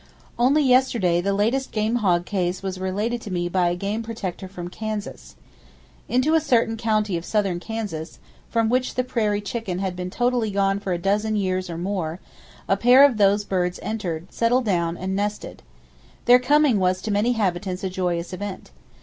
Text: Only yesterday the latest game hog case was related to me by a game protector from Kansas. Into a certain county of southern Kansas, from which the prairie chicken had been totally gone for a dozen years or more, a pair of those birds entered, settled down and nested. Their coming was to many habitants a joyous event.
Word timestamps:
Only 0.39 0.63
yesterday 0.63 1.21
the 1.21 1.31
latest 1.31 1.71
game 1.71 1.97
hog 1.97 2.25
case 2.25 2.63
was 2.63 2.79
related 2.79 3.21
to 3.21 3.31
me 3.31 3.47
by 3.47 3.69
a 3.69 3.75
game 3.75 4.01
protector 4.01 4.47
from 4.47 4.67
Kansas. 4.67 5.35
Into 6.09 6.33
a 6.33 6.41
certain 6.41 6.75
county 6.75 7.17
of 7.17 7.23
southern 7.23 7.59
Kansas, 7.59 8.17
from 8.49 8.67
which 8.67 8.95
the 8.95 9.03
prairie 9.03 9.41
chicken 9.41 9.77
had 9.77 9.95
been 9.95 10.09
totally 10.09 10.49
gone 10.49 10.79
for 10.79 10.91
a 10.91 10.97
dozen 10.97 11.35
years 11.35 11.69
or 11.69 11.77
more, 11.77 12.19
a 12.67 12.75
pair 12.77 13.05
of 13.05 13.17
those 13.17 13.43
birds 13.43 13.79
entered, 13.83 14.33
settled 14.33 14.65
down 14.65 14.97
and 14.97 15.15
nested. 15.15 15.61
Their 16.25 16.39
coming 16.39 16.79
was 16.79 16.99
to 17.03 17.11
many 17.11 17.33
habitants 17.33 17.83
a 17.83 17.89
joyous 17.91 18.33
event. 18.33 18.71